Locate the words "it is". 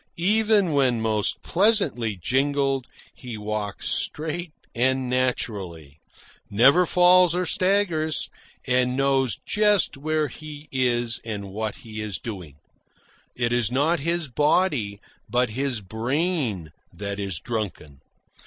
13.35-13.71